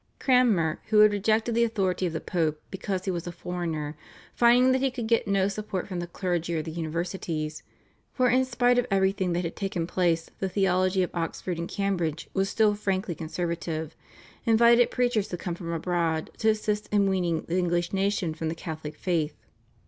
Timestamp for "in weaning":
16.91-17.43